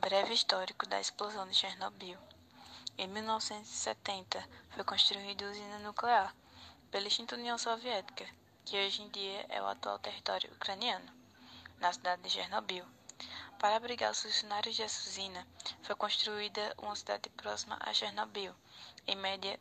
Breve 0.00 0.32
histórico 0.32 0.86
da 0.86 0.98
explosão 0.98 1.46
de 1.46 1.54
Chernobyl. 1.54 2.16
Em 2.96 3.06
1970, 3.06 4.42
foi 4.70 4.82
construída 4.82 5.44
a 5.44 5.50
usina 5.50 5.78
nuclear 5.80 6.34
pela 6.90 7.06
extinta 7.06 7.36
União 7.36 7.58
Soviética, 7.58 8.26
que 8.64 8.78
hoje 8.78 9.02
em 9.02 9.10
dia 9.10 9.44
é 9.50 9.60
o 9.60 9.66
atual 9.66 9.98
território 9.98 10.50
ucraniano, 10.52 11.12
na 11.78 11.92
cidade 11.92 12.22
de 12.22 12.30
Chernobyl. 12.30 12.86
Para 13.58 13.76
abrigar 13.76 14.10
os 14.10 14.22
funcionários 14.22 14.74
dessa 14.74 15.06
usina, 15.06 15.46
foi 15.82 15.94
construída 15.94 16.74
uma 16.78 16.96
cidade 16.96 17.28
próxima 17.36 17.76
a 17.78 17.92
Chernobyl, 17.92 18.54
em 19.06 19.16
média 19.16 19.60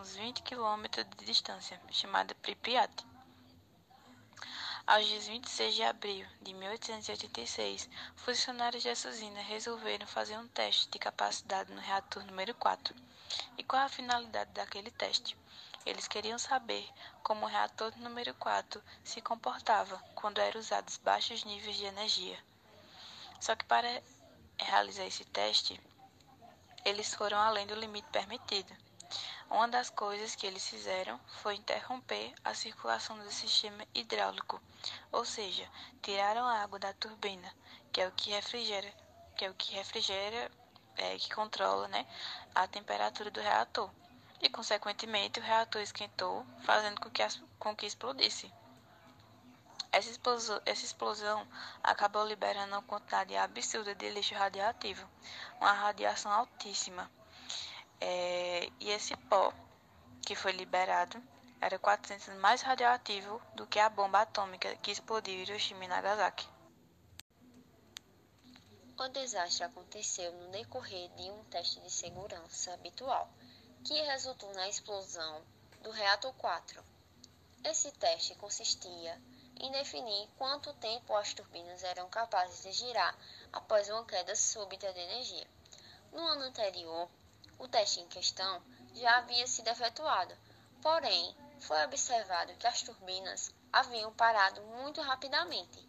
uns 0.00 0.16
20 0.16 0.42
quilômetros 0.42 1.06
de 1.16 1.24
distância, 1.24 1.80
chamada 1.92 2.34
Pripyat. 2.42 3.06
Aos 4.88 5.06
dias 5.06 5.26
26 5.28 5.74
de 5.74 5.82
abril 5.82 6.26
de 6.40 6.54
1886, 6.54 7.90
funcionários 8.16 8.82
dessa 8.82 9.10
usina 9.10 9.42
resolveram 9.42 10.06
fazer 10.06 10.38
um 10.38 10.48
teste 10.48 10.88
de 10.88 10.98
capacidade 10.98 11.70
no 11.74 11.78
reator 11.82 12.24
número 12.24 12.54
4. 12.54 12.96
E 13.58 13.64
qual 13.64 13.82
a 13.82 13.90
finalidade 13.90 14.50
daquele 14.52 14.90
teste? 14.90 15.36
Eles 15.84 16.08
queriam 16.08 16.38
saber 16.38 16.88
como 17.22 17.44
o 17.44 17.48
reator 17.50 17.94
número 17.98 18.32
4 18.36 18.82
se 19.04 19.20
comportava 19.20 20.02
quando 20.14 20.38
eram 20.38 20.58
usados 20.58 20.96
baixos 20.96 21.44
níveis 21.44 21.76
de 21.76 21.84
energia. 21.84 22.42
Só 23.42 23.54
que 23.54 23.66
para 23.66 24.02
realizar 24.58 25.04
esse 25.04 25.26
teste, 25.26 25.78
eles 26.82 27.12
foram 27.12 27.36
além 27.36 27.66
do 27.66 27.74
limite 27.74 28.08
permitido. 28.10 28.74
Uma 29.50 29.66
das 29.66 29.88
coisas 29.88 30.34
que 30.34 30.46
eles 30.46 30.68
fizeram 30.68 31.18
foi 31.40 31.54
interromper 31.54 32.34
a 32.44 32.52
circulação 32.52 33.18
do 33.18 33.30
sistema 33.30 33.82
hidráulico, 33.94 34.60
ou 35.10 35.24
seja, 35.24 35.66
tiraram 36.02 36.46
a 36.46 36.62
água 36.62 36.78
da 36.78 36.92
turbina, 36.92 37.50
que 37.90 38.02
é 38.02 38.06
o 38.06 38.12
que 38.12 38.30
refrigera, 38.30 38.92
que 39.34 39.46
é 39.46 39.50
o 39.50 39.54
que 39.54 39.72
refrigera, 39.72 40.50
é, 40.96 41.16
que 41.16 41.34
controla, 41.34 41.88
né, 41.88 42.06
a 42.54 42.68
temperatura 42.68 43.30
do 43.30 43.40
reator. 43.40 43.90
E 44.42 44.50
consequentemente 44.50 45.40
o 45.40 45.42
reator 45.42 45.80
esquentou, 45.80 46.44
fazendo 46.60 47.00
com 47.00 47.10
que, 47.10 47.22
as, 47.22 47.42
com 47.58 47.74
que 47.74 47.86
explodisse. 47.86 48.52
Essa 49.90 50.10
explosão, 50.10 50.60
essa 50.66 50.84
explosão 50.84 51.48
acabou 51.82 52.26
liberando 52.26 52.74
uma 52.74 52.82
quantidade 52.82 53.34
absurda 53.34 53.94
de 53.94 54.10
lixo 54.10 54.34
radioativo, 54.34 55.08
uma 55.58 55.72
radiação 55.72 56.30
altíssima 56.30 57.10
é, 58.00 58.68
e 58.80 58.90
esse 58.90 59.16
pó 59.16 59.52
que 60.24 60.34
foi 60.34 60.52
liberado 60.52 61.22
era 61.60 61.78
400 61.78 62.34
mais 62.38 62.62
radioativo 62.62 63.40
do 63.54 63.66
que 63.66 63.78
a 63.78 63.88
bomba 63.88 64.20
atômica 64.20 64.76
que 64.76 64.90
explodiu 64.90 65.34
em 65.34 65.42
Hiroshima 65.42 65.84
e 65.84 65.88
Nagasaki. 65.88 66.48
O 68.96 69.08
desastre 69.08 69.64
aconteceu 69.64 70.32
no 70.32 70.50
decorrer 70.50 71.08
de 71.10 71.30
um 71.30 71.44
teste 71.44 71.80
de 71.80 71.90
segurança 71.90 72.74
habitual, 72.74 73.30
que 73.84 73.94
resultou 74.02 74.52
na 74.54 74.68
explosão 74.68 75.42
do 75.82 75.90
reator 75.90 76.32
4. 76.34 76.82
Esse 77.64 77.92
teste 77.92 78.34
consistia 78.34 79.20
em 79.60 79.70
definir 79.72 80.28
quanto 80.36 80.72
tempo 80.74 81.14
as 81.14 81.32
turbinas 81.32 81.82
eram 81.84 82.08
capazes 82.08 82.62
de 82.62 82.72
girar 82.72 83.16
após 83.52 83.88
uma 83.88 84.04
queda 84.04 84.34
súbita 84.34 84.92
de 84.92 85.00
energia. 85.00 85.46
No 86.12 86.20
ano 86.20 86.42
anterior, 86.42 87.08
o 87.58 87.68
teste 87.68 88.00
em 88.00 88.08
questão 88.08 88.62
já 88.94 89.18
havia 89.18 89.46
sido 89.46 89.68
efetuado, 89.68 90.36
porém, 90.80 91.36
foi 91.60 91.84
observado 91.84 92.54
que 92.54 92.66
as 92.66 92.82
turbinas 92.82 93.52
haviam 93.72 94.12
parado 94.14 94.62
muito 94.62 95.00
rapidamente 95.00 95.86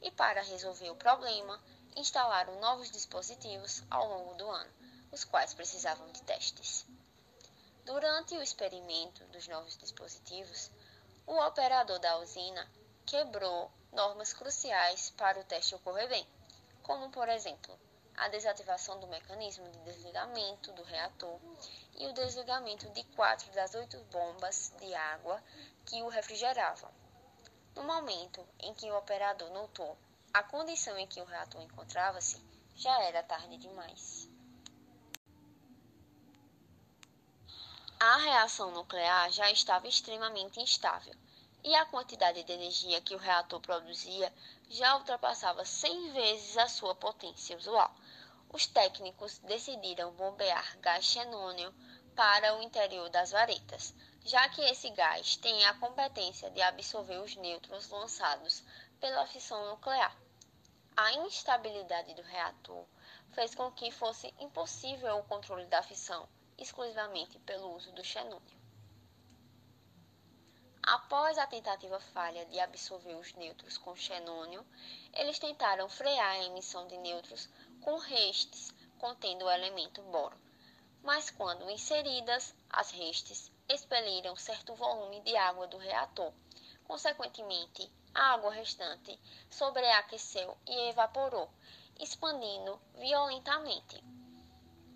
e, 0.00 0.10
para 0.10 0.42
resolver 0.42 0.90
o 0.90 0.96
problema, 0.96 1.62
instalaram 1.96 2.58
novos 2.60 2.90
dispositivos 2.90 3.82
ao 3.90 4.08
longo 4.08 4.34
do 4.34 4.48
ano, 4.50 4.72
os 5.12 5.24
quais 5.24 5.54
precisavam 5.54 6.10
de 6.10 6.22
testes. 6.22 6.84
Durante 7.84 8.36
o 8.36 8.42
experimento 8.42 9.24
dos 9.26 9.46
novos 9.48 9.76
dispositivos, 9.76 10.70
o 11.26 11.38
operador 11.38 11.98
da 11.98 12.18
usina 12.18 12.68
quebrou 13.06 13.70
normas 13.92 14.32
cruciais 14.32 15.10
para 15.10 15.40
o 15.40 15.44
teste 15.44 15.74
ocorrer 15.74 16.08
bem, 16.08 16.26
como, 16.82 17.10
por 17.10 17.28
exemplo, 17.28 17.78
a 18.16 18.28
desativação 18.28 19.00
do 19.00 19.06
mecanismo 19.06 19.68
de 19.70 19.78
desligamento 19.80 20.72
do 20.72 20.82
reator 20.82 21.40
e 21.96 22.06
o 22.06 22.12
desligamento 22.12 22.88
de 22.90 23.02
quatro 23.16 23.50
das 23.52 23.74
oito 23.74 23.98
bombas 24.10 24.72
de 24.78 24.94
água 24.94 25.42
que 25.86 26.02
o 26.02 26.08
refrigeravam. 26.08 26.90
No 27.74 27.84
momento 27.84 28.46
em 28.60 28.74
que 28.74 28.90
o 28.90 28.96
operador 28.96 29.50
notou 29.50 29.96
a 30.32 30.42
condição 30.42 30.96
em 30.98 31.06
que 31.06 31.20
o 31.20 31.24
reator 31.24 31.60
encontrava-se, 31.62 32.42
já 32.76 33.02
era 33.02 33.22
tarde 33.22 33.56
demais. 33.56 34.28
A 38.00 38.16
reação 38.16 38.70
nuclear 38.72 39.30
já 39.30 39.50
estava 39.50 39.86
extremamente 39.86 40.60
instável 40.60 41.14
e 41.64 41.74
a 41.74 41.86
quantidade 41.86 42.42
de 42.42 42.52
energia 42.52 43.00
que 43.00 43.14
o 43.14 43.18
reator 43.18 43.60
produzia 43.60 44.32
já 44.68 44.96
ultrapassava 44.96 45.64
100 45.64 46.12
vezes 46.12 46.56
a 46.56 46.68
sua 46.68 46.94
potência 46.94 47.56
usual 47.56 47.94
os 48.52 48.66
técnicos 48.66 49.38
decidiram 49.38 50.12
bombear 50.12 50.76
gás 50.78 51.04
xenônio 51.04 51.74
para 52.14 52.54
o 52.56 52.62
interior 52.62 53.08
das 53.08 53.30
varetas, 53.30 53.94
já 54.24 54.48
que 54.50 54.60
esse 54.60 54.90
gás 54.90 55.36
tem 55.36 55.64
a 55.64 55.74
competência 55.74 56.50
de 56.50 56.60
absorver 56.60 57.18
os 57.18 57.34
nêutrons 57.36 57.88
lançados 57.88 58.62
pela 59.00 59.26
fissão 59.26 59.70
nuclear. 59.70 60.14
A 60.94 61.12
instabilidade 61.14 62.14
do 62.14 62.22
reator 62.22 62.84
fez 63.30 63.54
com 63.54 63.72
que 63.72 63.90
fosse 63.90 64.32
impossível 64.38 65.16
o 65.16 65.24
controle 65.24 65.64
da 65.66 65.82
fissão 65.82 66.28
exclusivamente 66.58 67.38
pelo 67.40 67.74
uso 67.74 67.90
do 67.92 68.04
xenônio. 68.04 68.62
Após 70.82 71.38
a 71.38 71.46
tentativa 71.46 71.98
falha 71.98 72.44
de 72.46 72.60
absorver 72.60 73.14
os 73.14 73.32
nêutrons 73.34 73.78
com 73.78 73.96
xenônio, 73.96 74.66
eles 75.14 75.38
tentaram 75.38 75.88
frear 75.88 76.32
a 76.32 76.44
emissão 76.44 76.86
de 76.88 76.98
nêutrons 76.98 77.48
com 77.82 77.98
restes 77.98 78.72
contendo 78.98 79.44
o 79.44 79.50
elemento 79.50 80.00
boro. 80.02 80.36
Mas 81.02 81.30
quando 81.30 81.68
inseridas, 81.68 82.54
as 82.70 82.90
restes 82.92 83.50
expeliram 83.68 84.36
certo 84.36 84.74
volume 84.74 85.20
de 85.20 85.36
água 85.36 85.66
do 85.66 85.76
reator. 85.76 86.32
Consequentemente, 86.84 87.90
a 88.14 88.34
água 88.34 88.52
restante 88.52 89.18
sobreaqueceu 89.50 90.56
e 90.66 90.90
evaporou, 90.90 91.50
expandindo 91.98 92.80
violentamente. 92.94 94.02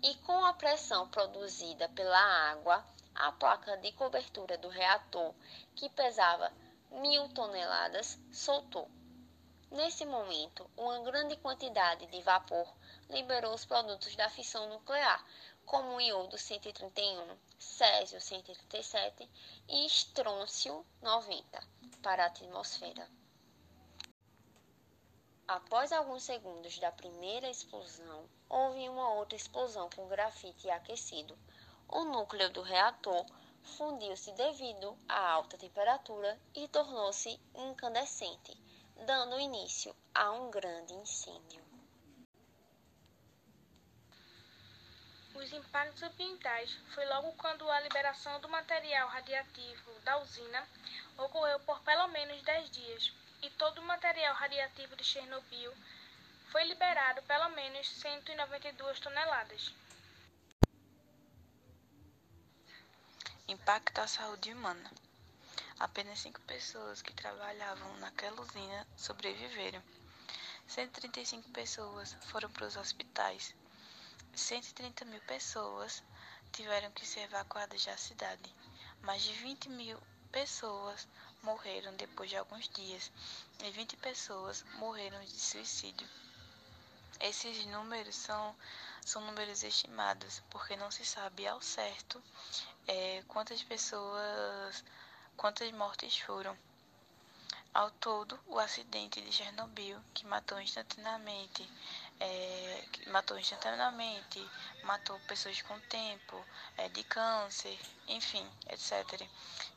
E 0.01 0.15
com 0.19 0.45
a 0.45 0.53
pressão 0.53 1.09
produzida 1.09 1.89
pela 1.89 2.19
água, 2.51 2.85
a 3.13 3.31
placa 3.31 3.75
de 3.77 3.91
cobertura 3.93 4.57
do 4.57 4.69
reator, 4.69 5.33
que 5.75 5.89
pesava 5.89 6.53
mil 6.91 7.27
toneladas, 7.29 8.17
soltou. 8.31 8.89
Nesse 9.69 10.05
momento, 10.05 10.69
uma 10.77 10.99
grande 11.01 11.35
quantidade 11.35 12.05
de 12.07 12.21
vapor 12.21 12.73
liberou 13.09 13.53
os 13.53 13.65
produtos 13.65 14.15
da 14.15 14.29
fissão 14.29 14.69
nuclear, 14.69 15.21
como 15.65 15.95
o 15.95 16.01
iodo 16.01 16.37
131, 16.37 17.37
césio 17.59 18.21
137 18.21 19.29
e 19.67 19.85
estrôncio 19.85 20.85
90, 21.01 21.61
para 22.01 22.23
a 22.23 22.27
atmosfera. 22.27 23.09
Após 25.45 25.91
alguns 25.91 26.23
segundos 26.23 26.79
da 26.79 26.91
primeira 26.91 27.49
explosão, 27.49 28.29
houve 28.47 28.87
uma 28.87 29.15
outra 29.15 29.35
explosão 29.35 29.89
com 29.93 30.07
grafite 30.07 30.69
aquecido. 30.69 31.37
O 31.89 32.05
núcleo 32.05 32.49
do 32.51 32.61
reator 32.61 33.25
fundiu-se 33.63 34.31
devido 34.31 34.97
à 35.09 35.29
alta 35.31 35.57
temperatura 35.57 36.39
e 36.55 36.69
tornou-se 36.69 37.37
incandescente 37.53 38.66
dando 39.05 39.39
início 39.39 39.95
a 40.13 40.31
um 40.31 40.49
grande 40.49 40.93
incêndio. 40.93 41.63
Os 45.35 45.53
impactos 45.53 46.01
ambientais 46.01 46.73
foi 46.95 47.05
logo 47.05 47.31
quando 47.33 47.69
a 47.69 47.79
liberação 47.81 48.39
do 48.39 48.49
material 48.49 49.07
radiativo 49.07 49.91
da 50.03 50.17
usina 50.17 50.67
ocorreu 51.17 51.59
por 51.59 51.79
pelo 51.81 52.07
menos 52.07 52.41
10 52.41 52.71
dias, 52.71 53.13
e 53.41 53.49
todo 53.51 53.79
o 53.79 53.85
material 53.85 54.33
radiativo 54.33 54.95
de 54.95 55.03
Chernobyl 55.03 55.71
foi 56.51 56.63
liberado 56.63 57.21
pelo 57.23 57.49
menos 57.49 57.87
192 57.87 58.99
toneladas. 58.99 59.73
Impacto 63.47 63.99
à 63.99 64.07
saúde 64.07 64.51
humana. 64.51 64.91
Apenas 65.79 66.19
cinco 66.19 66.41
pessoas 66.41 67.01
que 67.01 67.13
trabalhavam 67.13 67.97
naquela 67.97 68.41
usina 68.41 68.87
sobreviveram. 68.95 69.81
135 70.67 71.49
pessoas 71.51 72.17
foram 72.31 72.49
para 72.49 72.65
os 72.65 72.75
hospitais. 72.75 73.53
130 74.33 75.05
mil 75.05 75.21
pessoas 75.21 76.03
tiveram 76.51 76.91
que 76.91 77.05
ser 77.05 77.21
evacuadas 77.21 77.85
da 77.85 77.95
cidade. 77.95 78.53
Mais 79.01 79.21
de 79.21 79.33
20 79.33 79.69
mil 79.69 79.99
pessoas 80.31 81.07
morreram 81.43 81.95
depois 81.95 82.29
de 82.29 82.37
alguns 82.37 82.67
dias 82.69 83.11
e 83.63 83.69
20 83.69 83.97
pessoas 83.97 84.63
morreram 84.79 85.19
de 85.23 85.39
suicídio. 85.39 86.07
Esses 87.19 87.65
números 87.65 88.15
são, 88.15 88.55
são 89.05 89.21
números 89.25 89.63
estimados, 89.63 90.41
porque 90.49 90.75
não 90.75 90.91
se 90.91 91.05
sabe 91.05 91.47
ao 91.47 91.61
certo 91.61 92.21
é, 92.87 93.23
quantas 93.27 93.63
pessoas, 93.63 94.83
quantas 95.37 95.71
mortes 95.71 96.17
foram. 96.17 96.57
Ao 97.73 97.91
todo, 97.91 98.39
o 98.47 98.57
acidente 98.57 99.21
de 99.21 99.31
Chernobyl, 99.31 100.01
que 100.15 100.25
matou 100.25 100.59
instantaneamente, 100.59 101.69
é, 102.19 102.83
matou 103.11 103.37
instantaneamente, 103.37 104.43
matou 104.83 105.19
pessoas 105.27 105.61
com 105.61 105.79
tempo, 105.81 106.43
é, 106.75 106.89
de 106.89 107.03
câncer, 107.03 107.79
enfim, 108.07 108.45
etc. 108.69 109.21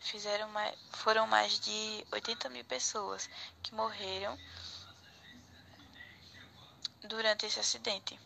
Fizeram 0.00 0.48
mais, 0.48 0.74
foram 0.92 1.26
mais 1.26 1.60
de 1.60 2.06
80 2.10 2.48
mil 2.48 2.64
pessoas 2.64 3.28
que 3.62 3.74
morreram 3.74 4.38
durante 7.02 7.44
esse 7.44 7.60
acidente, 7.60 8.18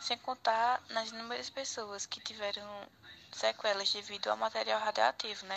sem 0.00 0.18
contar 0.18 0.82
nas 0.88 1.10
inúmeras 1.10 1.50
pessoas 1.50 2.04
que 2.04 2.20
tiveram 2.20 2.66
sequelas 3.32 3.92
devido 3.92 4.28
ao 4.28 4.36
material 4.36 4.80
radioativo, 4.80 5.46
né? 5.46 5.54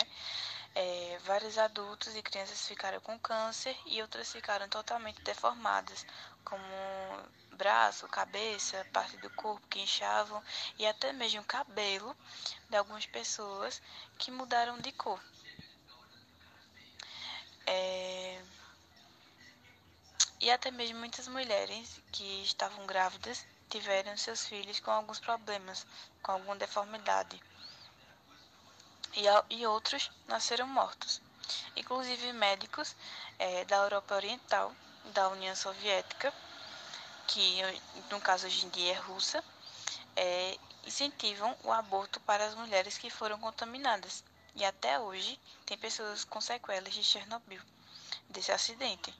É, 0.74 1.18
vários 1.24 1.58
adultos 1.58 2.16
e 2.16 2.22
crianças 2.22 2.66
ficaram 2.66 2.98
com 3.00 3.18
câncer 3.18 3.76
e 3.84 4.00
outras 4.00 4.32
ficaram 4.32 4.66
totalmente 4.68 5.20
deformadas, 5.22 6.06
como 6.44 6.64
braço, 7.52 8.08
cabeça, 8.08 8.86
parte 8.90 9.18
do 9.18 9.28
corpo 9.30 9.66
que 9.68 9.80
inchavam 9.80 10.42
e 10.78 10.86
até 10.86 11.12
mesmo 11.12 11.44
cabelo 11.44 12.16
de 12.70 12.76
algumas 12.76 13.04
pessoas 13.04 13.82
que 14.18 14.30
mudaram 14.30 14.78
de 14.78 14.92
cor. 14.92 15.22
É, 17.66 18.42
e 20.40 20.50
até 20.50 20.70
mesmo 20.70 20.98
muitas 20.98 21.28
mulheres 21.28 22.00
que 22.10 22.42
estavam 22.42 22.86
grávidas 22.86 23.44
tiveram 23.68 24.16
seus 24.16 24.46
filhos 24.46 24.80
com 24.80 24.90
alguns 24.90 25.20
problemas, 25.20 25.86
com 26.22 26.32
alguma 26.32 26.56
deformidade 26.56 27.40
e, 29.14 29.24
e 29.54 29.66
outros 29.66 30.10
nasceram 30.26 30.66
mortos. 30.66 31.20
Inclusive 31.76 32.32
médicos 32.32 32.94
é, 33.38 33.64
da 33.64 33.76
Europa 33.76 34.14
Oriental, 34.14 34.74
da 35.12 35.28
União 35.28 35.54
Soviética, 35.54 36.32
que 37.26 37.60
no 38.10 38.20
caso 38.20 38.46
hoje 38.46 38.66
em 38.66 38.68
dia 38.70 38.92
é 38.92 38.96
russa, 38.96 39.42
é, 40.16 40.58
incentivam 40.86 41.56
o 41.64 41.72
aborto 41.72 42.20
para 42.20 42.44
as 42.44 42.54
mulheres 42.54 42.98
que 42.98 43.10
foram 43.10 43.38
contaminadas. 43.38 44.24
E 44.54 44.64
até 44.64 44.98
hoje 44.98 45.38
tem 45.64 45.78
pessoas 45.78 46.24
com 46.24 46.40
sequelas 46.40 46.92
de 46.92 47.02
Chernobyl, 47.02 47.60
desse 48.28 48.52
acidente. 48.52 49.14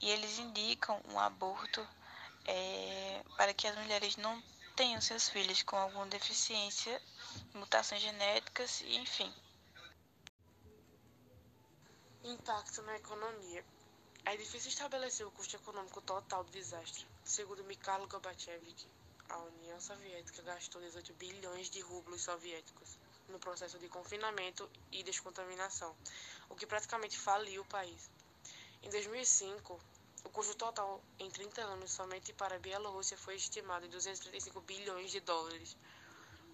E 0.00 0.10
eles 0.10 0.38
indicam 0.38 1.00
um 1.10 1.18
aborto 1.18 1.86
é, 2.46 3.22
para 3.36 3.54
que 3.54 3.66
as 3.66 3.76
mulheres 3.76 4.16
não 4.16 4.42
tenham 4.80 5.00
seus 5.02 5.28
filhos 5.28 5.62
com 5.62 5.76
alguma 5.76 6.06
deficiência 6.06 7.02
mutações 7.52 8.00
genéticas 8.00 8.80
e 8.80 8.96
enfim. 8.96 9.30
Impacto 12.24 12.80
na 12.84 12.96
economia. 12.96 13.62
É 14.24 14.34
difícil 14.38 14.70
estabelecer 14.70 15.26
o 15.26 15.30
custo 15.32 15.54
econômico 15.54 16.00
total 16.00 16.44
do 16.44 16.50
desastre. 16.50 17.06
Segundo 17.22 17.62
Mikhail 17.64 18.08
Gorbachev, 18.08 18.74
a 19.28 19.36
União 19.36 19.78
Soviética 19.78 20.40
gastou 20.44 20.80
18 20.80 21.12
bilhões 21.12 21.68
de 21.68 21.80
rublos 21.82 22.22
soviéticos 22.22 22.96
no 23.28 23.38
processo 23.38 23.78
de 23.78 23.86
confinamento 23.86 24.66
e 24.90 25.02
descontaminação, 25.02 25.94
o 26.48 26.54
que 26.54 26.66
praticamente 26.66 27.18
faliu 27.18 27.60
o 27.60 27.66
país. 27.66 28.10
Em 28.82 28.88
2005, 28.88 29.78
o 30.24 30.28
custo 30.30 30.54
total 30.54 31.02
em 31.18 31.30
30 31.30 31.62
anos 31.62 31.92
somente 31.92 32.32
para 32.32 32.56
a 32.56 32.58
Bielorrússia 32.58 33.16
foi 33.16 33.36
estimado 33.36 33.86
em 33.86 33.90
235 33.90 34.60
bilhões 34.60 35.10
de 35.10 35.20
dólares, 35.20 35.76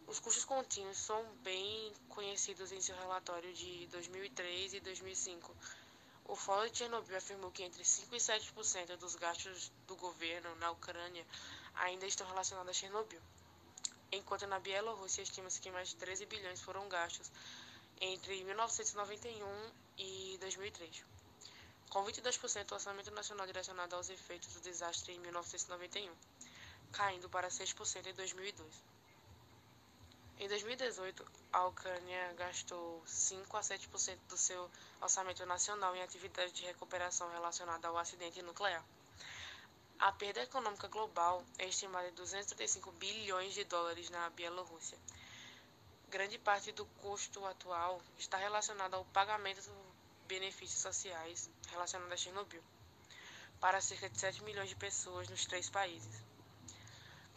os 0.07 0.21
custos 0.21 0.45
contínuos 0.45 0.99
são 0.99 1.21
bem 1.43 1.93
conhecidos 2.09 2.71
em 2.71 2.81
seu 2.81 2.97
relatório 2.97 3.53
de 3.53 3.89
2003 3.89 4.75
e 4.75 4.81
2005. 4.81 5.53
O 6.27 6.37
Fórum 6.37 6.71
de 6.71 6.79
Chernobyl 6.79 7.17
afirmou 7.17 7.51
que 7.51 7.65
entre 7.65 7.85
5 7.85 8.15
e 8.15 8.19
7% 8.19 8.97
dos 8.99 9.17
gastos 9.17 9.73
do 9.89 9.97
governo 9.97 10.55
na 10.57 10.71
Ucrânia 10.71 11.27
ainda 11.75 12.07
estão 12.07 12.25
relacionados 12.25 12.71
a 12.71 12.73
Chernobyl, 12.73 13.21
enquanto 14.13 14.47
na 14.47 14.61
Bielorrússia 14.61 15.23
estima-se 15.23 15.61
que 15.61 15.73
mais 15.73 15.89
de 15.89 15.97
13 15.97 16.25
bilhões 16.27 16.61
foram 16.61 16.89
gastos 16.89 17.29
entre 18.01 18.45
1991 18.45 19.73
e 19.99 20.39
2003, 20.41 21.05
com 21.91 22.05
22% 22.05 22.65
do 22.67 22.75
orçamento 22.75 23.11
nacional 23.11 23.47
direcionado 23.47 23.97
aos 23.97 24.11
efeitos 24.11 24.53
do 24.55 24.61
desastre 24.61 25.13
em 25.13 25.19
1991, 25.21 26.13
caindo 26.93 27.29
para 27.29 27.49
6% 27.49 28.07
em 28.07 28.15
2002. 28.15 28.97
Em 30.39 30.49
2018, 30.49 31.25
a 31.51 31.67
Ucrânia 31.67 32.35
gastou 32.35 33.03
5 33.07 33.57
a 33.57 33.61
7% 33.61 34.19
do 34.29 34.37
seu 34.37 34.71
orçamento 35.01 35.47
nacional 35.47 35.97
em 35.97 36.03
atividades 36.03 36.53
de 36.53 36.65
recuperação 36.67 37.31
relacionada 37.31 37.89
ao 37.89 37.97
acidente 37.97 38.43
nuclear. 38.43 38.85
A 39.99 40.13
perda 40.13 40.43
econômica 40.43 40.89
global 40.89 41.43
é 41.59 41.67
estimada 41.67 42.09
em 42.09 42.13
235 42.13 42.93
bilhões 42.93 43.55
de 43.55 43.65
dólares 43.65 44.11
na 44.11 44.29
Bielorrússia. 44.29 44.99
Grande 46.11 46.39
parte 46.39 46.71
do 46.71 46.85
custo 47.01 47.45
atual 47.47 48.01
está 48.19 48.37
relacionada 48.37 48.95
ao 48.95 49.07
pagamento 49.07 49.63
benefícios 50.27 50.81
sociais 50.81 51.51
relacionados 51.71 52.13
a 52.13 52.17
Chernobyl, 52.17 52.63
para 53.61 53.81
cerca 53.81 54.09
de 54.09 54.19
7 54.19 54.43
milhões 54.45 54.69
de 54.69 54.75
pessoas 54.77 55.29
nos 55.29 55.45
três 55.47 55.69
países. 55.71 56.25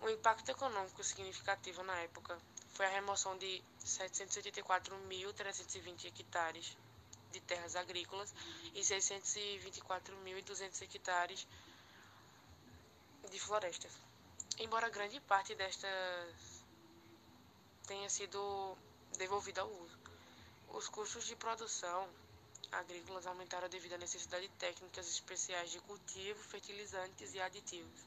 O 0.02 0.10
impacto 0.10 0.50
econômico 0.50 1.04
significativo 1.04 1.84
na 1.84 2.00
época 2.00 2.40
foi 2.70 2.86
a 2.86 2.90
remoção 2.90 3.38
de 3.38 3.62
784.320 3.84 6.06
hectares 6.06 6.78
de 7.32 7.42
terras 7.42 7.76
agrícolas 7.76 8.34
e 8.74 8.80
624.200 8.80 10.82
hectares 10.82 11.46
de 13.30 13.40
florestas. 13.40 13.92
Embora 14.58 14.90
grande 14.90 15.20
parte 15.22 15.54
destas 15.56 16.64
tenha 17.86 18.10
sido 18.10 18.76
devolvida 19.18 19.62
ao 19.62 19.70
uso, 19.70 20.00
os 20.70 20.88
custos 20.88 21.26
de 21.26 21.36
produção 21.36 22.10
agrícolas 22.71 23.25
aumentaram 23.25 23.68
devido 23.69 23.94
à 23.94 23.98
necessidade 23.98 24.48
de 24.48 24.54
técnicas 24.56 25.07
especiais 25.07 25.71
de 25.71 25.80
cultivo, 25.81 26.42
fertilizantes 26.44 27.33
e 27.33 27.39
aditivos. 27.42 28.01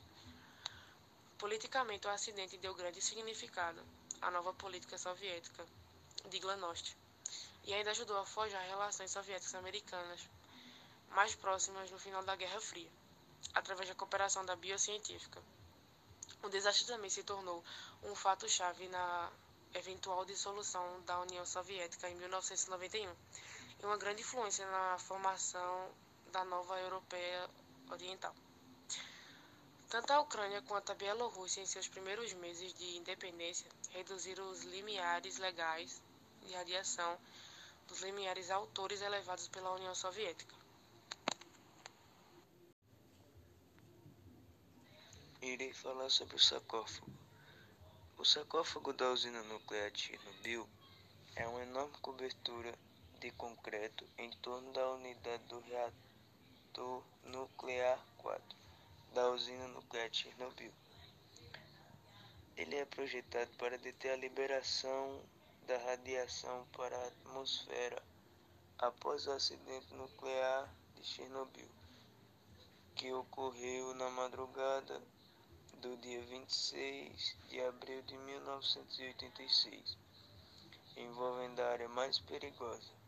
Politicamente, 1.38 2.06
o 2.06 2.10
acidente 2.10 2.56
deu 2.58 2.74
grande 2.74 3.00
significado 3.00 3.82
a 4.20 4.30
nova 4.30 4.54
política 4.54 4.96
soviética 4.96 5.66
de 6.28 6.38
Glasnost 6.38 6.96
e 7.64 7.74
ainda 7.74 7.90
ajudou 7.90 8.16
a 8.18 8.24
forjar 8.24 8.62
relações 8.62 9.10
soviéticas 9.10 9.54
americanas 9.54 10.20
mais 11.10 11.34
próximas 11.34 11.90
no 11.90 11.98
final 11.98 12.22
da 12.22 12.36
Guerra 12.36 12.60
Fria, 12.60 12.90
através 13.54 13.88
da 13.88 13.94
cooperação 13.94 14.44
da 14.44 14.54
biocientífica. 14.54 15.42
O 16.42 16.48
desastre 16.48 16.86
também 16.86 17.10
se 17.10 17.22
tornou 17.24 17.62
um 18.04 18.14
fato-chave 18.14 18.88
na 18.88 19.30
eventual 19.74 20.24
dissolução 20.24 21.02
da 21.02 21.20
União 21.20 21.44
Soviética 21.44 22.08
em 22.08 22.14
1991 22.14 23.14
e 23.82 23.86
uma 23.86 23.96
grande 23.96 24.22
influência 24.22 24.64
na 24.70 24.96
formação 24.98 25.90
da 26.30 26.44
nova 26.44 26.78
Europeia 26.78 27.50
Oriental. 27.90 28.34
Tanto 29.88 30.10
a 30.12 30.20
Ucrânia 30.20 30.62
quanto 30.62 30.92
a 30.92 30.94
Bielorrússia, 30.94 31.60
em 31.60 31.66
seus 31.66 31.88
primeiros 31.88 32.32
meses 32.34 32.72
de 32.74 32.96
independência, 32.96 33.68
reduziram 33.90 34.48
os 34.50 34.62
limiares 34.62 35.38
legais 35.38 36.00
de 36.46 36.54
radiação 36.54 37.18
dos 37.88 38.00
limiares 38.00 38.50
autores 38.50 39.02
elevados 39.02 39.48
pela 39.48 39.74
União 39.74 39.94
Soviética. 39.94 40.54
Irei 45.42 45.72
falar 45.72 46.08
sobre 46.08 46.36
o 46.36 46.38
sarcófago. 46.38 47.10
O 48.16 48.24
sarcófago 48.24 48.92
da 48.92 49.10
usina 49.10 49.42
nuclear 49.42 49.90
de 49.90 50.02
Chernobyl 50.02 50.68
é 51.34 51.46
uma 51.48 51.62
enorme 51.62 51.98
cobertura 52.00 52.72
de 53.22 53.30
concreto 53.30 54.04
em 54.18 54.28
torno 54.38 54.72
da 54.72 54.90
unidade 54.94 55.44
do 55.44 55.60
reator 55.60 57.04
nuclear 57.22 58.04
4 58.18 58.42
da 59.14 59.30
usina 59.30 59.68
nuclear 59.68 60.10
de 60.10 60.16
Chernobyl. 60.16 60.72
Ele 62.56 62.74
é 62.74 62.84
projetado 62.84 63.48
para 63.58 63.78
deter 63.78 64.10
a 64.10 64.16
liberação 64.16 65.22
da 65.68 65.78
radiação 65.78 66.66
para 66.76 66.96
a 66.96 67.06
atmosfera 67.06 68.02
após 68.78 69.28
o 69.28 69.30
acidente 69.30 69.94
nuclear 69.94 70.68
de 70.96 71.04
Chernobyl, 71.04 71.70
que 72.96 73.12
ocorreu 73.12 73.94
na 73.94 74.10
madrugada 74.10 75.00
do 75.74 75.96
dia 75.98 76.22
26 76.22 77.36
de 77.48 77.60
abril 77.60 78.02
de 78.02 78.18
1986, 78.18 79.96
envolvendo 80.96 81.60
a 81.60 81.68
área 81.68 81.88
mais 81.88 82.18
perigosa. 82.18 83.01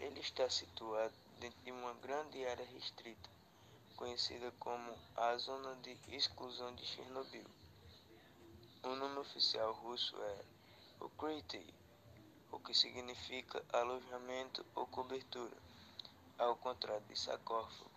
Ele 0.00 0.20
está 0.20 0.48
situado 0.48 1.14
dentro 1.40 1.60
de 1.64 1.72
uma 1.72 1.92
grande 1.94 2.46
área 2.46 2.64
restrita 2.66 3.28
conhecida 3.98 4.52
como 4.60 4.96
a 5.16 5.36
Zona 5.38 5.74
de 5.82 5.98
Exclusão 6.08 6.72
de 6.76 6.86
Chernobyl. 6.86 7.44
O 8.84 8.94
nome 8.94 9.18
oficial 9.18 9.72
russo 9.72 10.16
é 10.22 10.44
Ukrytие, 11.00 11.74
o 12.52 12.60
que 12.60 12.72
significa 12.72 13.60
alojamento 13.72 14.64
ou 14.76 14.86
cobertura, 14.86 15.56
ao 16.38 16.54
contrário 16.54 17.04
de 17.08 17.18
sarcófago. 17.18 17.90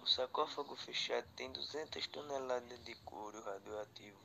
O 0.00 0.06
sarcófago 0.06 0.76
fechado 0.76 1.26
tem 1.34 1.50
200 1.50 2.06
toneladas 2.06 2.84
de 2.84 2.94
couro 3.04 3.42
radioativo, 3.42 4.18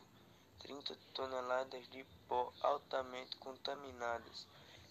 30 0.60 0.96
toneladas 1.16 1.90
de 1.90 2.04
pó 2.28 2.54
altamente 2.62 3.36
contaminadas 3.38 4.46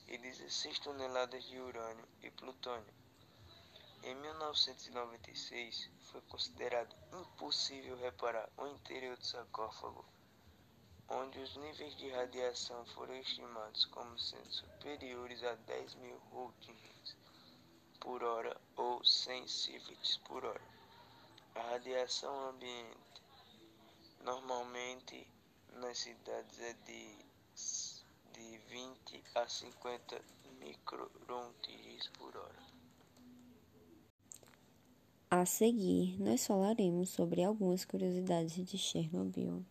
e 0.09 0.17
16 0.17 0.79
toneladas 0.79 1.45
de 1.45 1.59
urânio 1.59 2.09
e 2.23 2.31
plutônio. 2.31 2.95
Em 4.03 4.15
1996, 4.15 5.91
foi 6.11 6.21
considerado 6.23 6.97
impossível 7.13 7.97
reparar 7.99 8.49
o 8.57 8.67
interior 8.69 9.17
do 9.19 9.27
sarcófago, 9.27 10.05
onde 11.09 11.39
os 11.41 11.57
níveis 11.57 11.95
de 11.97 12.09
radiação 12.11 12.87
foram 12.87 13.15
estimados 13.17 13.85
como 13.87 14.19
sendo 14.19 14.51
superiores 14.51 15.43
a 15.45 15.55
10 15.55 15.95
mil 15.97 16.19
röntgens 16.33 17.17
por 18.01 18.23
hora 18.23 18.59
ou 18.77 19.05
100 19.05 19.47
sieverts 19.47 20.17
por 20.19 20.45
hora. 20.45 20.79
A 21.55 21.63
radiação 21.71 22.49
ambiente 22.49 23.23
normalmente 24.23 25.27
nas 25.73 25.99
cidades 25.99 26.61
é 26.61 26.73
de 26.73 27.29
de 28.39 28.59
20 28.59 29.23
a 29.35 29.49
50 29.49 30.23
microrôntgens 30.61 32.09
por 32.17 32.37
hora. 32.37 32.63
A 35.31 35.45
seguir, 35.45 36.19
nós 36.21 36.47
falaremos 36.47 37.11
sobre 37.11 37.43
algumas 37.43 37.85
curiosidades 37.85 38.65
de 38.65 38.79
Chernobyl. 38.79 39.65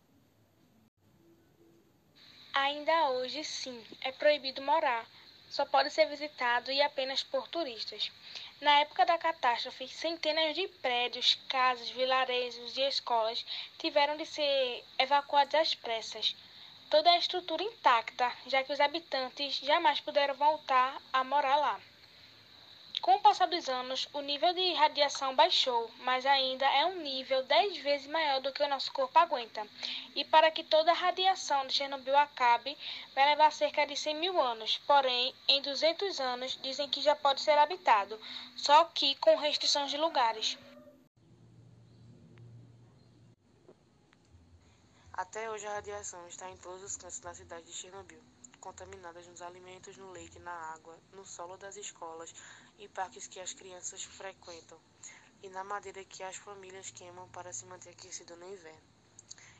Ainda 2.52 3.10
hoje, 3.10 3.42
sim, 3.42 3.82
é 4.02 4.12
proibido 4.12 4.62
morar. 4.62 5.08
Só 5.48 5.64
pode 5.64 5.90
ser 5.90 6.06
visitado 6.06 6.70
e 6.70 6.82
apenas 6.82 7.22
por 7.22 7.48
turistas. 7.48 8.12
Na 8.60 8.80
época 8.80 9.06
da 9.06 9.16
catástrofe, 9.16 9.88
centenas 9.88 10.54
de 10.54 10.68
prédios, 10.82 11.36
casas, 11.48 11.88
vilarejos 11.90 12.76
e 12.76 12.82
escolas 12.82 13.44
tiveram 13.78 14.16
de 14.16 14.26
ser 14.26 14.84
evacuados 14.98 15.54
às 15.54 15.74
pressas 15.74 16.36
toda 16.90 17.10
a 17.10 17.18
estrutura 17.18 17.62
intacta, 17.62 18.32
já 18.46 18.62
que 18.64 18.72
os 18.72 18.80
habitantes 18.80 19.56
jamais 19.56 20.00
puderam 20.00 20.34
voltar 20.34 21.00
a 21.12 21.22
morar 21.22 21.56
lá. 21.56 21.80
Com 23.00 23.14
o 23.14 23.20
passar 23.20 23.46
dos 23.46 23.68
anos, 23.68 24.08
o 24.12 24.20
nível 24.20 24.52
de 24.52 24.72
radiação 24.72 25.34
baixou, 25.34 25.88
mas 26.00 26.26
ainda 26.26 26.66
é 26.66 26.84
um 26.84 26.96
nível 26.96 27.44
10 27.44 27.76
vezes 27.78 28.06
maior 28.08 28.40
do 28.40 28.52
que 28.52 28.62
o 28.62 28.68
nosso 28.68 28.92
corpo 28.92 29.16
aguenta. 29.18 29.66
E 30.16 30.24
para 30.24 30.50
que 30.50 30.64
toda 30.64 30.90
a 30.90 30.94
radiação 30.94 31.64
de 31.66 31.74
Chernobyl 31.74 32.16
acabe, 32.16 32.76
vai 33.14 33.24
levar 33.26 33.52
cerca 33.52 33.86
de 33.86 33.96
100 33.96 34.14
mil 34.16 34.40
anos. 34.40 34.78
Porém, 34.78 35.32
em 35.46 35.62
200 35.62 36.18
anos, 36.20 36.58
dizem 36.60 36.88
que 36.88 37.00
já 37.00 37.14
pode 37.14 37.40
ser 37.40 37.56
habitado, 37.56 38.20
só 38.56 38.84
que 38.86 39.14
com 39.16 39.36
restrições 39.36 39.90
de 39.90 39.96
lugares. 39.96 40.58
Até 45.18 45.50
hoje 45.50 45.66
a 45.66 45.72
radiação 45.72 46.28
está 46.28 46.48
em 46.48 46.56
todos 46.58 46.80
os 46.80 46.96
cantos 46.96 47.18
da 47.18 47.34
cidade 47.34 47.66
de 47.66 47.72
Chernobyl, 47.72 48.22
contaminadas 48.60 49.26
nos 49.26 49.42
alimentos, 49.42 49.96
no 49.96 50.12
leite, 50.12 50.38
na 50.38 50.52
água, 50.52 50.96
no 51.12 51.26
solo 51.26 51.56
das 51.56 51.76
escolas 51.76 52.32
e 52.78 52.86
parques 52.86 53.26
que 53.26 53.40
as 53.40 53.52
crianças 53.52 54.04
frequentam, 54.04 54.78
e 55.42 55.48
na 55.48 55.64
madeira 55.64 56.04
que 56.04 56.22
as 56.22 56.36
famílias 56.36 56.92
queimam 56.92 57.28
para 57.30 57.52
se 57.52 57.66
manter 57.66 57.90
aquecido 57.90 58.36
no 58.36 58.48
inverno. 58.48 58.80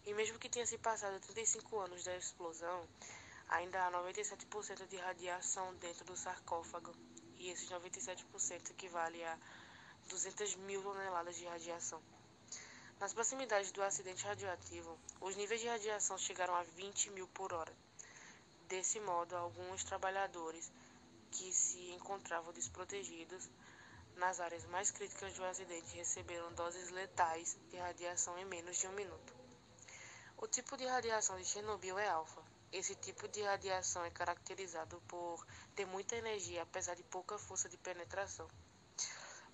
E 0.06 0.14
mesmo 0.14 0.38
que 0.38 0.48
tenha 0.48 0.64
se 0.64 0.78
passado 0.78 1.18
35 1.18 1.76
anos 1.80 2.04
da 2.04 2.16
explosão, 2.16 2.88
ainda 3.48 3.84
há 3.84 3.90
97% 3.90 4.86
de 4.86 4.96
radiação 4.96 5.74
dentro 5.78 6.04
do 6.04 6.16
sarcófago, 6.16 6.94
e 7.36 7.50
esses 7.50 7.68
97% 7.68 8.70
equivale 8.70 9.24
a 9.24 9.36
200 10.08 10.54
mil 10.54 10.80
toneladas 10.84 11.34
de 11.34 11.46
radiação. 11.46 12.00
Nas 13.00 13.14
proximidades 13.14 13.70
do 13.70 13.80
acidente 13.80 14.24
radioativo, 14.24 14.98
os 15.20 15.36
níveis 15.36 15.60
de 15.60 15.68
radiação 15.68 16.18
chegaram 16.18 16.52
a 16.56 16.64
20 16.64 17.10
mil 17.10 17.28
por 17.28 17.52
hora. 17.52 17.72
Desse 18.66 18.98
modo, 18.98 19.36
alguns 19.36 19.84
trabalhadores 19.84 20.72
que 21.30 21.52
se 21.52 21.92
encontravam 21.92 22.52
desprotegidos 22.52 23.48
nas 24.16 24.40
áreas 24.40 24.64
mais 24.66 24.90
críticas 24.90 25.32
do 25.34 25.44
acidente 25.44 25.96
receberam 25.96 26.52
doses 26.54 26.90
letais 26.90 27.56
de 27.70 27.76
radiação 27.76 28.36
em 28.36 28.44
menos 28.44 28.76
de 28.76 28.88
um 28.88 28.92
minuto. 28.92 29.32
O 30.36 30.48
tipo 30.48 30.76
de 30.76 30.84
radiação 30.84 31.36
de 31.38 31.44
Chernobyl 31.44 32.00
é 32.00 32.08
alfa. 32.08 32.42
Esse 32.72 32.96
tipo 32.96 33.28
de 33.28 33.42
radiação 33.42 34.04
é 34.04 34.10
caracterizado 34.10 35.00
por 35.06 35.46
ter 35.76 35.86
muita 35.86 36.16
energia, 36.16 36.62
apesar 36.62 36.96
de 36.96 37.04
pouca 37.04 37.38
força 37.38 37.68
de 37.68 37.78
penetração. 37.78 38.48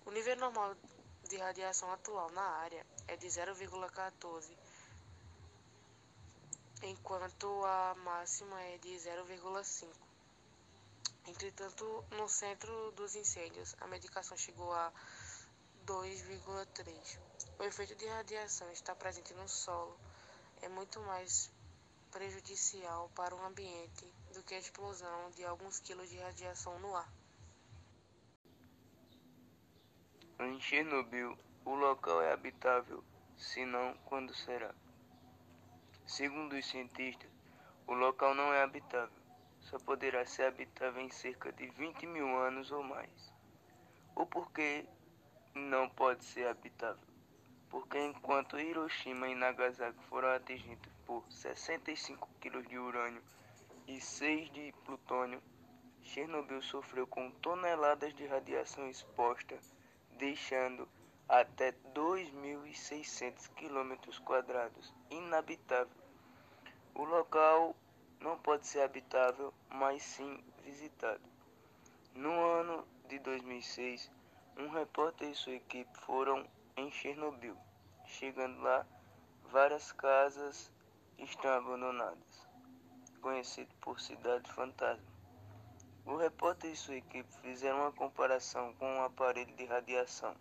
O 0.06 0.10
nível 0.10 0.34
normal 0.36 0.74
de 1.28 1.36
radiação 1.36 1.92
atual 1.92 2.30
na 2.30 2.42
área 2.42 2.86
é 3.08 3.16
de 3.16 3.26
0,14, 3.26 4.56
enquanto 6.82 7.46
a 7.64 7.94
máxima 8.04 8.60
é 8.62 8.78
de 8.78 8.90
0,5. 8.90 9.88
Entretanto, 11.26 12.04
no 12.12 12.28
centro 12.28 12.92
dos 12.92 13.14
incêndios, 13.14 13.74
a 13.80 13.86
medicação 13.86 14.36
chegou 14.36 14.72
a 14.72 14.92
2,3. 15.86 17.18
O 17.58 17.62
efeito 17.62 17.94
de 17.94 18.06
radiação 18.06 18.70
está 18.70 18.94
presente 18.94 19.32
no 19.34 19.48
solo 19.48 19.98
é 20.64 20.68
muito 20.68 20.98
mais 21.02 21.50
prejudicial 22.10 23.10
para 23.14 23.34
o 23.34 23.44
ambiente 23.44 24.10
do 24.32 24.42
que 24.42 24.54
a 24.54 24.58
explosão 24.58 25.30
de 25.32 25.44
alguns 25.44 25.78
quilos 25.80 26.08
de 26.08 26.18
radiação 26.18 26.78
no 26.78 26.96
ar. 26.96 27.23
Em 30.46 30.60
Chernobyl, 30.60 31.38
o 31.64 31.74
local 31.74 32.20
é 32.20 32.30
habitável, 32.30 33.02
se 33.34 33.64
não, 33.64 33.94
quando 34.04 34.34
será? 34.34 34.74
Segundo 36.06 36.52
os 36.52 36.66
cientistas, 36.66 37.30
o 37.86 37.94
local 37.94 38.34
não 38.34 38.52
é 38.52 38.62
habitável, 38.62 39.18
só 39.58 39.78
poderá 39.78 40.26
ser 40.26 40.42
habitável 40.42 41.00
em 41.00 41.08
cerca 41.08 41.50
de 41.50 41.66
20 41.68 42.06
mil 42.06 42.28
anos 42.36 42.70
ou 42.70 42.82
mais. 42.82 43.32
O 44.14 44.26
porquê 44.26 44.84
não 45.54 45.88
pode 45.88 46.22
ser 46.22 46.46
habitável? 46.46 47.08
Porque 47.70 47.98
enquanto 47.98 48.60
Hiroshima 48.60 49.26
e 49.28 49.34
Nagasaki 49.34 49.98
foram 50.10 50.28
atingidos 50.28 50.92
por 51.06 51.24
65 51.30 52.28
kg 52.38 52.62
de 52.68 52.78
urânio 52.78 53.22
e 53.88 53.98
6 53.98 54.52
de 54.52 54.74
plutônio, 54.84 55.42
Chernobyl 56.02 56.60
sofreu 56.60 57.06
com 57.06 57.30
toneladas 57.30 58.14
de 58.14 58.26
radiação 58.26 58.90
exposta 58.90 59.58
deixando 60.18 60.88
até 61.28 61.72
2.600 61.94 63.48
km 63.54 64.20
quadrados 64.24 64.92
inabitável. 65.10 66.04
O 66.94 67.04
local 67.04 67.74
não 68.20 68.38
pode 68.38 68.66
ser 68.66 68.80
habitável, 68.80 69.52
mas 69.70 70.02
sim 70.02 70.42
visitado. 70.62 71.22
No 72.14 72.30
ano 72.30 72.86
de 73.08 73.18
2006, 73.18 74.10
um 74.56 74.68
repórter 74.68 75.30
e 75.30 75.34
sua 75.34 75.54
equipe 75.54 75.90
foram 76.00 76.46
em 76.76 76.90
Chernobyl. 76.90 77.56
Chegando 78.06 78.60
lá, 78.60 78.86
várias 79.50 79.92
casas 79.92 80.70
estão 81.18 81.50
abandonadas, 81.52 82.46
conhecido 83.20 83.74
por 83.80 84.00
Cidade 84.00 84.50
Fantasma. 84.52 85.13
O 86.06 86.16
repórter 86.16 86.70
e 86.70 86.76
sua 86.76 86.96
equipe 86.96 87.32
fizeram 87.40 87.78
uma 87.80 87.92
comparação 87.92 88.74
com 88.74 88.86
um 88.86 89.02
aparelho 89.02 89.56
de 89.56 89.64
radiação. 89.64 90.36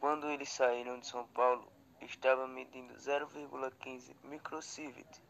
Quando 0.00 0.28
eles 0.28 0.50
saíram 0.50 0.98
de 0.98 1.06
São 1.06 1.24
Paulo, 1.28 1.70
estava 2.00 2.48
medindo 2.48 2.92
0,15 2.94 4.16
microsievert 4.24 5.20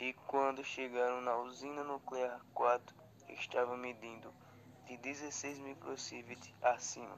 e 0.00 0.12
quando 0.26 0.64
chegaram 0.64 1.20
na 1.20 1.36
usina 1.38 1.84
nuclear 1.84 2.44
4, 2.52 2.96
estava 3.28 3.76
medindo 3.76 4.34
de 4.86 4.96
16 4.96 5.60
microsievert 5.60 6.52
acima. 6.60 7.16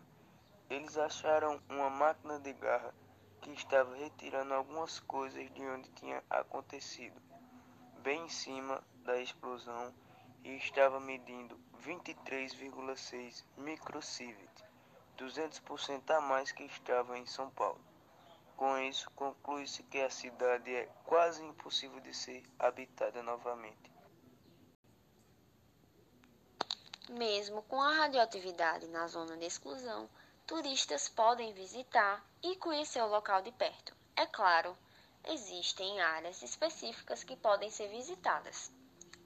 Eles 0.69 0.99
acharam 0.99 1.59
uma 1.71 1.89
máquina 1.89 2.39
de 2.39 2.53
garra 2.53 2.95
que 3.41 3.51
estava 3.53 3.97
retirando 3.97 4.53
algumas 4.53 5.01
coisas 5.01 5.51
de 5.55 5.63
onde 5.63 5.89
tinha 5.93 6.23
acontecido, 6.29 7.19
bem 8.03 8.27
em 8.27 8.29
cima 8.29 8.85
da 9.05 9.17
explosão 9.19 9.95
e 10.45 10.57
estava 10.57 10.99
medindo 11.01 11.59
23,6 11.85 13.45
microsievert, 13.57 14.65
200% 15.19 16.11
a 16.11 16.21
mais 16.21 16.53
que 16.53 16.65
estava 16.65 17.19
em 17.19 17.27
São 17.27 17.51
Paulo. 17.51 17.81
Com 18.57 18.79
isso, 18.79 19.11
conclui-se 19.13 19.83
que 19.85 20.01
a 20.01 20.11
cidade 20.11 20.75
é 20.75 20.87
quase 21.05 21.43
impossível 21.45 22.01
de 22.01 22.15
ser 22.15 22.43
habitada 22.59 23.23
novamente. 23.23 23.91
Mesmo 27.09 27.63
com 27.63 27.81
a 27.81 27.95
radioatividade 27.95 28.87
na 28.89 29.09
zona 29.09 29.37
de 29.37 29.47
exclusão, 29.47 30.09
turistas 30.47 31.09
podem 31.09 31.53
visitar 31.53 32.25
e 32.43 32.55
conhecer 32.57 33.03
o 33.03 33.09
local 33.09 33.43
de 33.43 33.51
perto. 33.53 33.97
É 34.15 34.27
claro, 34.27 34.77
existem 35.27 36.01
áreas 36.01 36.43
específicas 36.43 37.25
que 37.25 37.37
podem 37.37 37.71
ser 37.71 37.89
visitadas. 37.89 38.71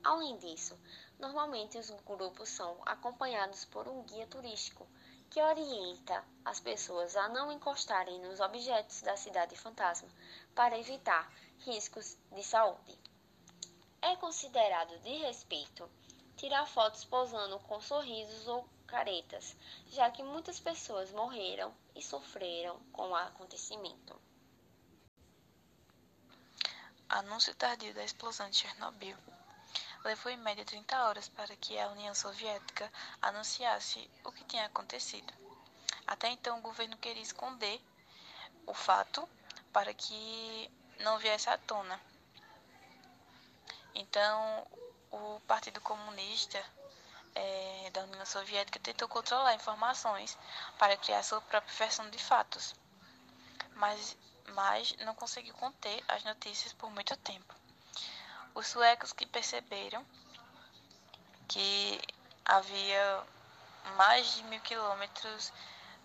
Além 0.05 0.37
disso, 0.37 0.79
normalmente 1.19 1.79
os 1.79 1.89
grupos 1.89 2.51
são 2.51 2.77
acompanhados 2.85 3.65
por 3.65 3.89
um 3.89 4.03
guia 4.03 4.27
turístico 4.27 4.87
que 5.31 5.41
orienta 5.41 6.23
as 6.45 6.61
pessoas 6.61 7.17
a 7.17 7.29
não 7.31 7.51
encostarem 7.51 8.21
nos 8.21 8.39
objetos 8.39 9.01
da 9.01 9.17
cidade 9.17 9.57
fantasma 9.57 10.09
para 10.55 10.79
evitar 10.79 11.33
riscos 11.61 12.19
de 12.31 12.43
saúde. 12.43 13.01
É 14.03 14.15
considerado 14.17 14.99
de 15.01 15.17
respeito 15.17 15.91
tirar 16.37 16.67
fotos 16.67 17.07
posando 17.07 17.59
com 17.61 17.81
sorrisos 17.81 18.47
ou 18.47 18.69
caretas, 18.87 19.57
já 19.89 20.11
que 20.11 20.23
muitas 20.23 20.61
pessoas 20.61 21.11
morreram 21.13 21.75
e 21.97 22.03
sofreram 22.03 22.79
com 22.93 23.09
o 23.09 23.15
acontecimento. 23.15 24.21
Anúncio 27.09 27.55
tardio 27.55 27.95
da 27.95 28.05
explosão 28.05 28.51
de 28.51 28.57
Chernobyl. 28.57 29.17
Levou 30.05 30.31
em 30.31 30.37
média 30.37 30.65
30 30.67 31.03
horas 31.03 31.29
para 31.31 31.57
que 31.57 31.79
a 31.79 31.89
União 31.89 32.15
Soviética 32.15 32.93
anunciasse 33.23 34.11
o 34.23 34.31
que 34.31 34.45
tinha 34.45 34.67
acontecido. 34.67 35.33
Até 36.07 36.29
então, 36.29 36.59
o 36.59 36.63
governo 36.63 36.99
queria 36.99 37.23
esconder 37.23 37.81
o 38.67 38.75
fato 38.75 39.27
para 39.73 39.95
que 39.95 40.71
não 41.01 41.19
viesse 41.19 41.49
à 41.49 41.57
tona. 41.57 41.99
Então, 43.95 44.67
o 45.11 45.41
Partido 45.47 45.81
Comunista 45.81 46.63
é, 47.35 47.91
da 47.91 48.03
União 48.03 48.27
Soviética 48.27 48.79
tentou 48.81 49.09
controlar 49.09 49.55
informações 49.55 50.37
para 50.79 50.99
criar 50.99 51.23
sua 51.23 51.41
própria 51.41 51.75
versão 51.77 52.11
de 52.11 52.19
fatos, 52.19 52.75
mas, 53.77 54.17
mas 54.49 54.95
não 54.99 55.15
conseguiu 55.15 55.55
conter 55.55 56.05
as 56.09 56.23
notícias 56.25 56.75
por 56.75 56.91
muito 56.91 57.17
tempo. 57.17 57.64
Os 58.65 58.71
suecos 58.71 59.13
que 59.13 59.27
perceberam 59.27 60.03
que 61.47 62.01
havia 62.47 63.23
mais 63.95 64.37
de 64.37 64.43
mil 64.45 64.59
quilômetros 64.63 65.53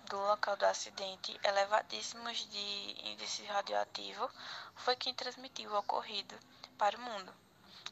do 0.10 0.18
local 0.18 0.58
do 0.58 0.66
acidente 0.66 1.40
elevadíssimos 1.42 2.38
de 2.50 2.98
índice 3.12 3.46
radioativo 3.46 4.30
foi 4.76 4.98
quem 4.98 5.14
transmitiu 5.14 5.72
o 5.72 5.78
ocorrido 5.78 6.36
para 6.78 6.98
o 6.98 7.02
mundo. 7.02 7.34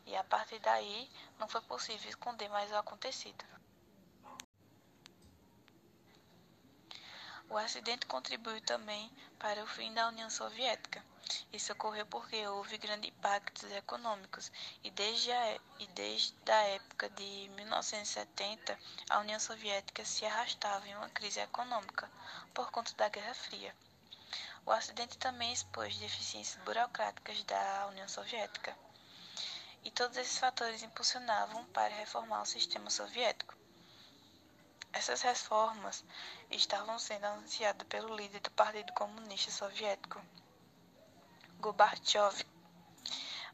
E 0.05 0.17
a 0.17 0.23
partir 0.25 0.59
daí 0.59 1.09
não 1.39 1.47
foi 1.47 1.61
possível 1.61 2.09
esconder 2.09 2.49
mais 2.49 2.69
o 2.69 2.75
acontecido. 2.75 3.45
O 7.49 7.57
acidente 7.57 8.05
contribuiu 8.05 8.59
também 8.61 9.09
para 9.39 9.63
o 9.63 9.67
fim 9.67 9.93
da 9.93 10.09
União 10.09 10.29
Soviética. 10.29 11.01
Isso 11.51 11.71
ocorreu 11.71 12.05
porque 12.05 12.45
houve 12.45 12.77
grandes 12.77 13.09
impactos 13.09 13.71
econômicos 13.71 14.51
e 14.83 14.91
desde, 14.91 15.31
a, 15.31 15.55
e 15.79 15.87
desde 15.87 16.51
a 16.51 16.61
época 16.67 17.09
de 17.11 17.49
1970 17.55 18.77
a 19.09 19.19
União 19.19 19.39
Soviética 19.39 20.03
se 20.03 20.25
arrastava 20.25 20.87
em 20.87 20.95
uma 20.95 21.09
crise 21.09 21.39
econômica 21.39 22.11
por 22.53 22.69
conta 22.69 22.93
da 22.95 23.07
Guerra 23.07 23.33
Fria. 23.33 23.73
O 24.65 24.71
acidente 24.71 25.17
também 25.17 25.53
expôs 25.53 25.97
deficiências 25.97 26.61
burocráticas 26.65 27.41
da 27.45 27.87
União 27.87 28.09
Soviética. 28.09 28.77
E 29.85 29.91
todos 29.91 30.17
esses 30.17 30.37
fatores 30.37 30.83
impulsionavam 30.83 31.63
para 31.67 31.95
reformar 31.95 32.41
o 32.41 32.45
sistema 32.45 32.89
soviético. 32.89 33.55
Essas 34.97 35.21
reformas 35.21 36.03
estavam 36.49 36.97
sendo 36.97 37.25
anunciadas 37.25 37.87
pelo 37.87 38.15
líder 38.15 38.39
do 38.39 38.49
Partido 38.49 38.91
Comunista 38.93 39.51
Soviético, 39.51 40.19
Gorbachev, 41.59 42.43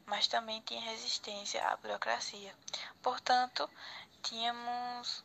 mas 0.06 0.26
também 0.26 0.62
tinha 0.62 0.80
resistência 0.80 1.62
à 1.68 1.76
burocracia. 1.76 2.50
Portanto, 3.02 3.68
tínhamos 4.22 5.22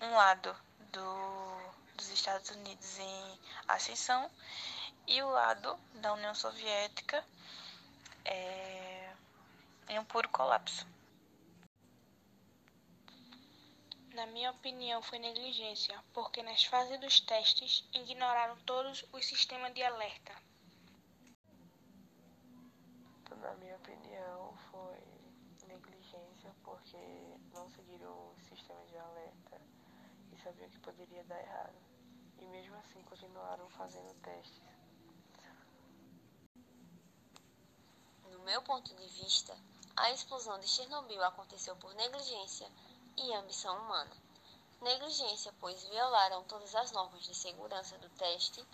um 0.00 0.14
lado 0.14 0.56
do, 0.92 1.72
dos 1.96 2.08
Estados 2.08 2.50
Unidos 2.50 2.96
em 3.00 3.40
ascensão 3.66 4.30
e 5.08 5.20
o 5.20 5.28
lado 5.28 5.76
da 5.94 6.12
União 6.12 6.36
Soviética 6.36 7.24
é, 8.24 9.12
em 9.88 9.98
um 9.98 10.04
puro 10.04 10.28
colapso. 10.28 10.86
Na 14.18 14.26
minha 14.26 14.50
opinião, 14.50 15.00
foi 15.00 15.20
negligência, 15.20 15.96
porque 16.12 16.42
nas 16.42 16.64
fases 16.64 16.98
dos 16.98 17.20
testes 17.20 17.88
ignoraram 17.94 18.56
todos 18.66 19.04
os 19.12 19.24
sistemas 19.24 19.72
de 19.72 19.80
alerta. 19.80 20.34
Na 23.36 23.54
minha 23.54 23.76
opinião, 23.76 24.58
foi 24.72 24.98
negligência, 25.68 26.52
porque 26.64 26.98
não 27.54 27.70
seguiram 27.70 28.10
o 28.10 28.36
sistema 28.48 28.84
de 28.86 28.98
alerta 28.98 29.60
e 30.32 30.42
sabiam 30.42 30.68
que 30.68 30.80
poderia 30.80 31.22
dar 31.22 31.40
errado. 31.40 31.80
E 32.40 32.44
mesmo 32.46 32.74
assim 32.74 33.00
continuaram 33.02 33.70
fazendo 33.70 34.12
testes. 34.14 34.60
No 38.24 38.40
meu 38.40 38.60
ponto 38.62 38.92
de 38.96 39.06
vista, 39.22 39.56
a 39.96 40.10
explosão 40.10 40.58
de 40.58 40.66
Chernobyl 40.66 41.22
aconteceu 41.22 41.76
por 41.76 41.94
negligência 41.94 42.68
e 43.22 43.34
ambição 43.34 43.76
humana. 43.78 44.10
Negligência, 44.80 45.52
pois 45.58 45.82
violaram 45.84 46.44
todas 46.44 46.74
as 46.74 46.92
normas 46.92 47.22
de 47.24 47.34
segurança 47.34 47.98
do 47.98 48.08
teste, 48.10 48.64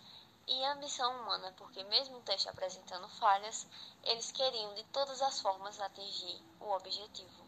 e 0.46 0.64
ambição 0.66 1.22
humana, 1.22 1.54
porque, 1.56 1.82
mesmo 1.84 2.18
o 2.18 2.22
teste 2.22 2.48
apresentando 2.48 3.08
falhas, 3.08 3.66
eles 4.02 4.30
queriam 4.30 4.74
de 4.74 4.84
todas 4.84 5.22
as 5.22 5.40
formas 5.40 5.80
atingir 5.80 6.42
o 6.60 6.70
objetivo. 6.72 7.44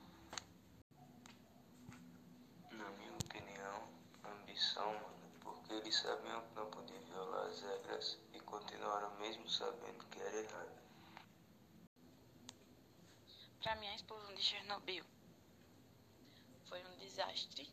Na 2.70 2.88
minha 2.90 3.12
opinião, 3.12 3.88
ambição 4.24 4.88
humana, 4.88 5.30
porque 5.40 5.74
eles 5.74 5.94
sabiam 5.94 6.40
que 6.40 6.54
não 6.54 6.70
podiam 6.70 7.02
violar 7.04 7.46
as 7.46 7.60
regras 7.60 8.18
e 8.32 8.40
continuaram 8.40 9.10
mesmo 9.16 9.46
sabendo 9.50 10.04
que 10.06 10.20
era 10.20 10.36
errado. 10.36 10.86
Para 13.62 13.74
mim, 13.74 13.88
a 13.88 13.94
explosão 13.94 14.32
de 14.34 14.42
Chernobyl 14.42 15.04
foi 16.68 16.84
um 16.84 16.96
desastre 16.96 17.68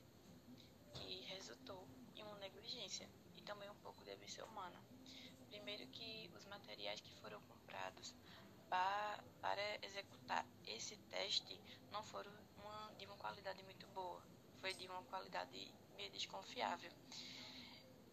que 0.93 1.21
resultou 1.25 1.87
em 2.15 2.23
uma 2.23 2.37
negligência 2.37 3.09
e 3.35 3.41
também 3.41 3.69
um 3.69 3.75
pouco 3.75 4.03
de 4.03 4.11
ambição 4.11 4.47
humana. 4.47 4.79
Primeiro 5.47 5.85
que 5.87 6.29
os 6.35 6.45
materiais 6.45 7.01
que 7.01 7.13
foram 7.15 7.41
comprados 7.41 8.15
para, 8.69 9.85
executar 9.85 10.45
esse 10.65 10.97
teste 11.09 11.59
não 11.91 12.03
foram 12.03 12.31
uma, 12.57 12.93
de 12.97 13.05
uma 13.05 13.17
qualidade 13.17 13.61
muito 13.63 13.85
boa, 13.87 14.21
foi 14.61 14.73
de 14.73 14.87
uma 14.87 15.03
qualidade 15.03 15.73
meio 15.95 16.11
desconfiável. 16.11 16.91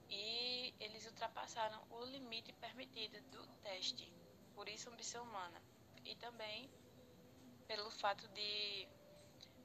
E 0.08 0.74
eles 0.80 1.06
ultrapassaram 1.06 1.80
o 1.90 2.04
limite 2.04 2.52
permitido 2.54 3.20
do 3.30 3.46
teste, 3.62 4.12
por 4.54 4.68
isso 4.68 4.90
ambição 4.90 5.22
humana. 5.24 5.62
E 6.04 6.14
também 6.16 6.68
pelo 7.66 7.90
fato 7.90 8.26
de 8.28 8.88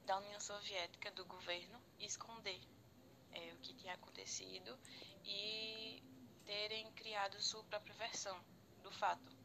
da 0.06 0.18
União 0.18 0.38
Soviética, 0.38 1.10
do 1.10 1.24
governo, 1.24 1.82
esconder 1.98 2.60
é, 3.32 3.52
o 3.54 3.58
que 3.58 3.74
tinha 3.74 3.92
acontecido 3.94 4.78
e 5.24 6.00
terem 6.44 6.90
criado 6.92 7.42
sua 7.42 7.64
própria 7.64 7.94
versão 7.96 8.40
do 8.82 8.90
fato. 8.92 9.35